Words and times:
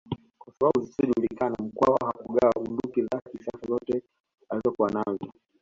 Kwa 0.39 0.53
sababu 0.53 0.85
zisizojulikana 0.85 1.55
Mkwawa 1.59 1.97
hakugawa 2.05 2.53
bunduki 2.65 3.01
za 3.03 3.21
kisasa 3.31 3.67
zote 3.67 4.01
alizokuwa 4.49 4.91
nazo 4.91 5.33